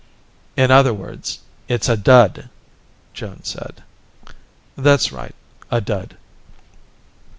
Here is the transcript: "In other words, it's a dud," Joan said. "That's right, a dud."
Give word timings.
"In 0.57 0.71
other 0.71 0.95
words, 0.95 1.37
it's 1.67 1.87
a 1.87 1.95
dud," 1.95 2.49
Joan 3.13 3.43
said. 3.43 3.83
"That's 4.75 5.11
right, 5.11 5.35
a 5.69 5.79
dud." 5.79 6.17